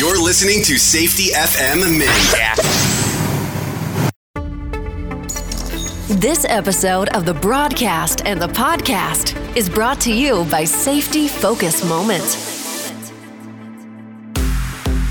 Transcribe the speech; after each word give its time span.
You're 0.00 0.18
listening 0.18 0.64
to 0.64 0.78
Safety 0.78 1.30
FM 1.34 1.98
Mini. 1.98 2.06
This 6.18 6.46
episode 6.48 7.10
of 7.10 7.26
the 7.26 7.34
broadcast 7.34 8.24
and 8.24 8.40
the 8.40 8.46
podcast 8.46 9.36
is 9.54 9.68
brought 9.68 10.00
to 10.00 10.10
you 10.10 10.46
by 10.46 10.64
Safety 10.64 11.28
Focus 11.28 11.86
Moment. 11.86 12.24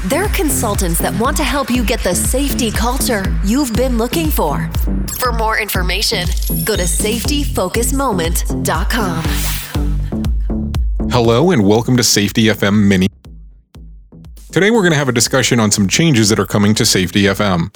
They're 0.09 0.29
consultants 0.29 0.97
that 0.97 1.13
want 1.19 1.37
to 1.37 1.43
help 1.43 1.69
you 1.69 1.85
get 1.85 1.99
the 1.99 2.15
safety 2.15 2.71
culture 2.71 3.25
you've 3.45 3.75
been 3.75 3.99
looking 3.99 4.31
for. 4.31 4.71
For 5.19 5.31
more 5.31 5.59
information, 5.59 6.25
go 6.65 6.75
to 6.75 6.85
safetyfocusmoment.com. 6.85 9.23
Hello 11.11 11.51
and 11.51 11.63
welcome 11.63 11.95
to 11.95 12.03
Safety 12.03 12.45
FM 12.45 12.87
Mini. 12.87 13.05
Today 14.51 14.71
we're 14.71 14.81
going 14.81 14.93
to 14.93 14.97
have 14.97 15.07
a 15.07 15.11
discussion 15.11 15.59
on 15.59 15.69
some 15.69 15.87
changes 15.87 16.29
that 16.29 16.39
are 16.39 16.45
coming 16.45 16.73
to 16.73 16.83
Safety 16.83 17.25
FM. 17.25 17.71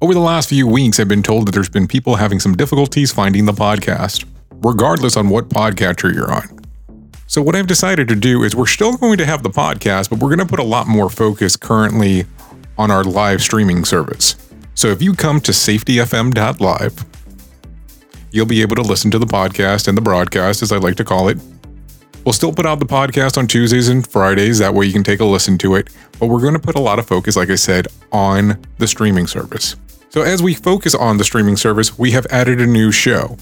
Over 0.00 0.14
the 0.14 0.20
last 0.20 0.48
few 0.48 0.66
weeks, 0.66 0.98
I've 0.98 1.08
been 1.08 1.22
told 1.22 1.46
that 1.46 1.52
there's 1.52 1.68
been 1.68 1.86
people 1.86 2.16
having 2.16 2.40
some 2.40 2.56
difficulties 2.56 3.12
finding 3.12 3.44
the 3.44 3.52
podcast, 3.52 4.24
regardless 4.64 5.14
on 5.18 5.28
what 5.28 5.50
podcatcher 5.50 6.14
you're 6.14 6.32
on. 6.32 6.64
So, 7.26 7.42
what 7.42 7.54
I've 7.54 7.66
decided 7.66 8.08
to 8.08 8.14
do 8.14 8.42
is 8.44 8.56
we're 8.56 8.64
still 8.64 8.96
going 8.96 9.18
to 9.18 9.26
have 9.26 9.42
the 9.42 9.50
podcast, 9.50 10.08
but 10.08 10.20
we're 10.20 10.34
going 10.34 10.38
to 10.38 10.46
put 10.46 10.58
a 10.58 10.64
lot 10.64 10.86
more 10.86 11.10
focus 11.10 11.54
currently 11.54 12.24
on 12.78 12.90
our 12.90 13.04
live 13.04 13.42
streaming 13.42 13.84
service. 13.84 14.36
So, 14.74 14.88
if 14.88 15.02
you 15.02 15.12
come 15.12 15.42
to 15.42 15.52
safetyfm.live, 15.52 17.04
you'll 18.30 18.46
be 18.46 18.62
able 18.62 18.76
to 18.76 18.82
listen 18.82 19.10
to 19.10 19.18
the 19.18 19.26
podcast 19.26 19.86
and 19.86 19.98
the 19.98 20.02
broadcast, 20.02 20.62
as 20.62 20.72
I 20.72 20.78
like 20.78 20.96
to 20.96 21.04
call 21.04 21.28
it. 21.28 21.36
We'll 22.24 22.32
still 22.32 22.52
put 22.52 22.66
out 22.66 22.78
the 22.78 22.86
podcast 22.86 23.38
on 23.38 23.46
Tuesdays 23.46 23.88
and 23.88 24.06
Fridays. 24.06 24.58
That 24.58 24.74
way 24.74 24.86
you 24.86 24.92
can 24.92 25.04
take 25.04 25.20
a 25.20 25.24
listen 25.24 25.56
to 25.58 25.76
it. 25.76 25.88
But 26.18 26.26
we're 26.26 26.40
going 26.40 26.54
to 26.54 26.58
put 26.60 26.74
a 26.74 26.80
lot 26.80 26.98
of 26.98 27.06
focus, 27.06 27.36
like 27.36 27.48
I 27.50 27.54
said, 27.54 27.86
on 28.12 28.62
the 28.78 28.86
streaming 28.86 29.26
service. 29.26 29.76
So, 30.10 30.22
as 30.22 30.42
we 30.42 30.54
focus 30.54 30.94
on 30.94 31.18
the 31.18 31.24
streaming 31.24 31.56
service, 31.56 31.98
we 31.98 32.10
have 32.12 32.26
added 32.26 32.60
a 32.60 32.66
new 32.66 32.90
show. 32.92 33.36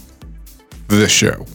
This 0.88 1.10
show. 1.10 1.46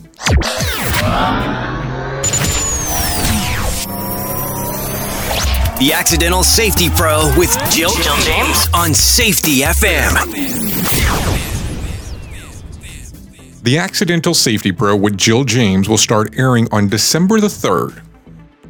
The 5.80 5.94
Accidental 5.94 6.44
Safety 6.44 6.90
Pro 6.92 7.34
with 7.38 7.52
Jill, 7.72 7.92
Jill 7.96 8.18
James 8.18 8.68
on 8.74 8.94
Safety 8.94 9.62
FM. 9.62 11.41
The 13.64 13.78
Accidental 13.78 14.34
Safety 14.34 14.72
Pro 14.72 14.96
with 14.96 15.16
Jill 15.16 15.44
James 15.44 15.88
will 15.88 16.00
start 16.00 16.34
airing 16.36 16.68
on 16.72 16.90
December 16.90 17.40
the 17.40 17.46
3rd, 17.46 18.02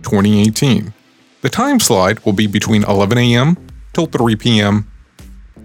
2018. 0.03 0.94
The 1.39 1.50
time 1.50 1.80
slot 1.80 2.25
will 2.25 2.34
be 2.34 2.45
between 2.45 2.84
11 2.84 3.17
a.m. 3.17 3.56
till 3.94 4.06
3 4.06 4.36
p.m. 4.36 4.92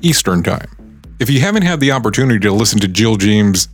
Eastern 0.00 0.44
Time. 0.44 0.68
If 1.18 1.28
you 1.28 1.40
haven't 1.40 1.64
had 1.64 1.80
the 1.80 1.90
opportunity 1.90 2.38
to 2.38 2.52
listen 2.52 2.78
to 2.78 2.86
Jill 2.86 3.16
James' 3.16 3.66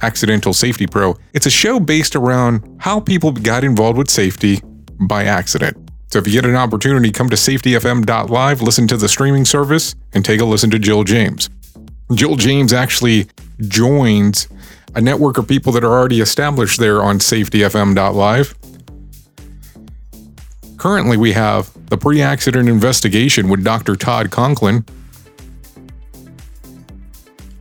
Accidental 0.00 0.52
Safety 0.52 0.86
Pro, 0.86 1.16
it's 1.34 1.46
a 1.46 1.50
show 1.50 1.80
based 1.80 2.14
around 2.14 2.62
how 2.78 3.00
people 3.00 3.32
got 3.32 3.64
involved 3.64 3.98
with 3.98 4.08
safety 4.08 4.60
by 5.00 5.24
accident. 5.24 5.76
So 6.12 6.20
if 6.20 6.28
you 6.28 6.34
get 6.34 6.44
an 6.48 6.54
opportunity, 6.54 7.10
come 7.10 7.28
to 7.30 7.36
safetyfm.live, 7.36 8.62
listen 8.62 8.86
to 8.86 8.96
the 8.96 9.08
streaming 9.08 9.44
service, 9.44 9.96
and 10.12 10.24
take 10.24 10.40
a 10.40 10.44
listen 10.44 10.70
to 10.70 10.78
Jill 10.78 11.02
James. 11.02 11.50
Jill 12.14 12.36
James 12.36 12.72
actually 12.72 13.26
joins 13.58 14.46
a 14.94 15.00
network 15.00 15.38
of 15.38 15.46
people 15.46 15.72
that 15.72 15.84
are 15.84 15.92
already 15.92 16.20
established 16.20 16.78
there 16.78 17.02
on 17.02 17.18
safetyfm.live. 17.18 18.54
Currently, 20.76 21.16
we 21.16 21.32
have 21.32 21.70
the 21.88 21.98
pre 21.98 22.22
accident 22.22 22.68
investigation 22.68 23.48
with 23.48 23.62
Dr. 23.62 23.96
Todd 23.96 24.30
Conklin, 24.30 24.84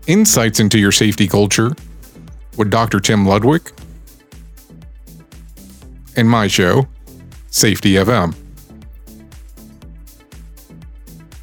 insights 0.07 0.59
into 0.59 0.79
your 0.79 0.91
safety 0.91 1.27
culture 1.27 1.75
with 2.57 2.69
Dr. 2.69 2.99
Tim 2.99 3.25
Ludwig, 3.25 3.71
and 6.15 6.29
my 6.29 6.47
show, 6.47 6.87
Safety 7.51 7.93
FM. 7.93 8.35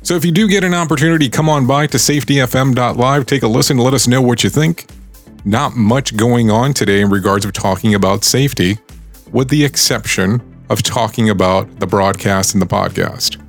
So 0.03 0.15
if 0.15 0.25
you 0.25 0.31
do 0.31 0.49
get 0.49 0.63
an 0.63 0.73
opportunity, 0.73 1.29
come 1.29 1.49
on 1.49 1.67
by 1.67 1.89
to 1.89 1.97
safetyfm.live, 1.97 3.27
take 3.27 3.43
a 3.43 3.49
listen, 3.49 3.77
let 3.77 3.93
us 3.93 4.07
know 4.07 4.23
what 4.23 4.45
you 4.45 4.51
think. 4.51 4.87
Not 5.47 5.77
much 5.77 6.17
going 6.17 6.51
on 6.51 6.75
today 6.75 7.01
in 7.01 7.09
regards 7.09 7.45
of 7.45 7.53
talking 7.53 7.95
about 7.95 8.25
safety, 8.25 8.79
with 9.31 9.49
the 9.49 9.65
exception 9.65 10.43
of 10.69 10.83
talking 10.83 11.31
about 11.31 11.79
the 11.79 11.87
broadcast 11.87 12.53
and 12.53 12.61
the 12.61 12.67
podcast. 12.67 13.41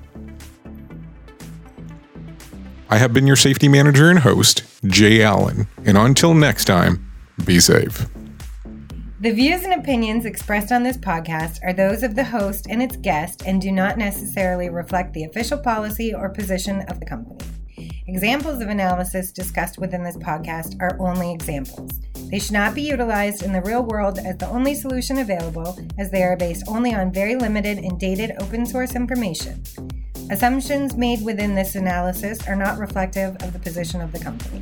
I 2.92 2.98
have 3.00 3.14
been 3.14 3.26
your 3.26 3.36
safety 3.36 3.68
manager 3.68 4.12
and 4.12 4.20
host, 4.20 4.64
Jay 4.86 5.24
Allen, 5.24 5.68
and 5.88 5.98
until 5.98 6.36
next 6.36 6.66
time, 6.66 7.04
be 7.46 7.60
safe. 7.60 8.06
The 9.20 9.32
views 9.32 9.64
and 9.64 9.74
opinions 9.74 10.28
expressed 10.28 10.72
on 10.72 10.84
this 10.84 10.98
podcast 10.98 11.58
are 11.64 11.74
those 11.74 12.04
of 12.04 12.14
the 12.14 12.26
host 12.26 12.68
and 12.70 12.80
its 12.80 12.96
guest 12.96 13.42
and 13.44 13.60
do 13.60 13.72
not 13.72 13.98
necessarily 13.98 14.70
reflect 14.70 15.16
the 15.16 15.24
official 15.24 15.58
policy 15.58 16.14
or 16.14 16.30
position 16.30 16.82
of 16.90 17.00
the 17.00 17.08
company. 17.08 17.37
Examples 18.10 18.62
of 18.62 18.70
analysis 18.70 19.34
discussed 19.34 19.78
within 19.78 20.02
this 20.02 20.16
podcast 20.16 20.80
are 20.80 20.96
only 20.98 21.34
examples. 21.34 22.00
They 22.32 22.40
should 22.40 22.54
not 22.54 22.74
be 22.74 22.82
utilized 22.82 23.44
in 23.44 23.52
the 23.52 23.62
real 23.62 23.84
world 23.84 24.18
as 24.18 24.38
the 24.38 24.48
only 24.48 24.76
solution 24.76 25.18
available, 25.18 25.78
as 25.98 26.10
they 26.10 26.24
are 26.24 26.38
based 26.38 26.64
only 26.70 26.94
on 26.94 27.12
very 27.12 27.36
limited 27.36 27.80
and 27.80 28.00
dated 28.00 28.32
open 28.40 28.66
source 28.66 28.96
information. 28.96 29.62
Assumptions 30.32 30.96
made 30.96 31.22
within 31.22 31.54
this 31.54 31.76
analysis 31.76 32.48
are 32.48 32.56
not 32.56 32.80
reflective 32.80 33.36
of 33.44 33.52
the 33.52 33.60
position 33.60 34.00
of 34.00 34.14
the 34.14 34.20
company. 34.20 34.62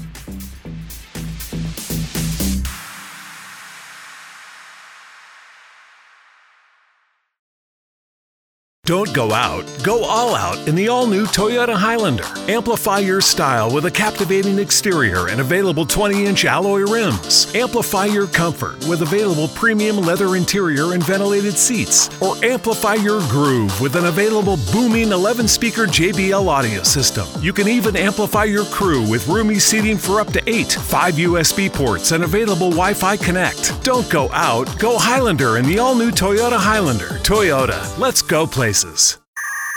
Don't 8.91 9.13
go 9.13 9.31
out, 9.31 9.63
go 9.85 10.03
all 10.03 10.35
out 10.35 10.67
in 10.67 10.75
the 10.75 10.89
all 10.89 11.07
new 11.07 11.25
Toyota 11.25 11.73
Highlander. 11.73 12.27
Amplify 12.51 12.99
your 12.99 13.21
style 13.21 13.73
with 13.73 13.85
a 13.85 13.89
captivating 13.89 14.59
exterior 14.59 15.29
and 15.29 15.39
available 15.39 15.85
20 15.85 16.25
inch 16.25 16.43
alloy 16.43 16.81
rims. 16.81 17.55
Amplify 17.55 18.07
your 18.07 18.27
comfort 18.27 18.85
with 18.89 19.01
available 19.01 19.47
premium 19.55 19.95
leather 19.95 20.35
interior 20.35 20.91
and 20.91 21.01
ventilated 21.01 21.53
seats. 21.53 22.09
Or 22.21 22.35
amplify 22.43 22.95
your 22.95 23.21
groove 23.29 23.79
with 23.79 23.95
an 23.95 24.07
available 24.07 24.57
booming 24.73 25.13
11 25.13 25.47
speaker 25.47 25.87
JBL 25.87 26.45
audio 26.45 26.83
system. 26.83 27.25
You 27.39 27.53
can 27.53 27.69
even 27.69 27.95
amplify 27.95 28.43
your 28.43 28.65
crew 28.65 29.09
with 29.09 29.25
roomy 29.29 29.59
seating 29.59 29.97
for 29.97 30.19
up 30.19 30.33
to 30.33 30.49
8, 30.49 30.69
5 30.69 31.13
USB 31.13 31.71
ports, 31.71 32.11
and 32.11 32.25
available 32.25 32.71
Wi 32.71 32.93
Fi 32.93 33.15
Connect. 33.15 33.81
Don't 33.85 34.09
go 34.09 34.29
out, 34.33 34.77
go 34.77 34.97
Highlander 34.97 35.55
in 35.55 35.65
the 35.65 35.79
all 35.79 35.95
new 35.95 36.11
Toyota 36.11 36.57
Highlander. 36.57 37.19
Toyota, 37.23 37.97
let's 37.97 38.21
go 38.21 38.45
places. 38.81 39.19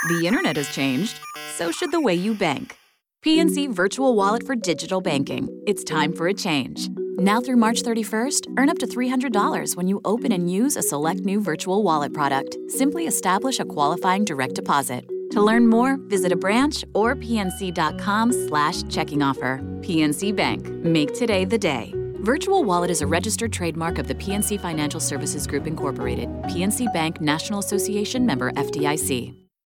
The 0.09 0.27
internet 0.27 0.55
has 0.57 0.69
changed, 0.69 1.19
so 1.55 1.71
should 1.71 1.91
the 1.91 2.01
way 2.01 2.13
you 2.13 2.33
bank. 2.33 2.77
PNC 3.25 3.73
Virtual 3.73 4.15
Wallet 4.15 4.45
for 4.45 4.55
digital 4.55 5.01
banking. 5.01 5.49
It's 5.65 5.83
time 5.83 6.13
for 6.13 6.27
a 6.27 6.33
change. 6.33 6.89
Now 7.17 7.41
through 7.41 7.55
March 7.55 7.81
31st, 7.81 8.55
earn 8.57 8.69
up 8.69 8.77
to 8.79 8.87
$300 8.87 9.75
when 9.75 9.87
you 9.87 10.01
open 10.05 10.31
and 10.31 10.51
use 10.51 10.75
a 10.75 10.83
select 10.83 11.21
new 11.21 11.41
virtual 11.41 11.81
wallet 11.81 12.13
product. 12.13 12.57
Simply 12.67 13.07
establish 13.07 13.59
a 13.59 13.65
qualifying 13.65 14.25
direct 14.25 14.55
deposit. 14.55 15.05
To 15.31 15.41
learn 15.41 15.67
more, 15.67 15.97
visit 16.07 16.31
a 16.31 16.35
branch 16.35 16.83
or 16.93 17.15
pnc.com 17.15 18.31
slash 18.31 18.83
checking 18.89 19.23
offer. 19.23 19.59
PNC 19.81 20.35
Bank. 20.35 20.67
Make 20.83 21.13
today 21.15 21.45
the 21.45 21.57
day. 21.57 21.93
Virtual 22.25 22.63
Wallet 22.63 22.89
is 22.89 23.03
a 23.03 23.05
registered 23.05 23.53
trademark 23.53 23.99
of 23.99 24.07
the 24.07 24.15
PNC 24.15 24.59
Financial 24.59 24.99
Services 24.99 25.45
Group 25.45 25.67
Incorporated, 25.67 26.27
PNC 26.45 26.91
Bank 26.91 27.21
National 27.21 27.59
Association 27.59 28.25
member 28.25 28.51
FDIC. 28.53 29.44